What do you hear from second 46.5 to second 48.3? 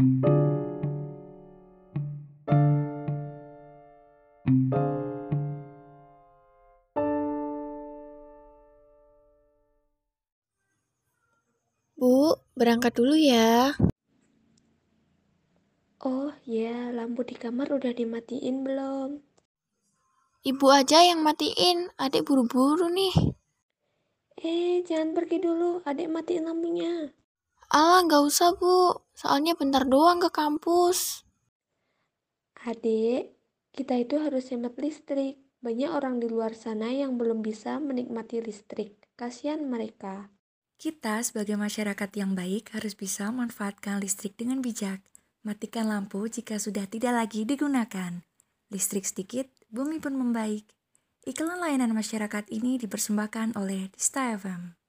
sudah tidak lagi digunakan.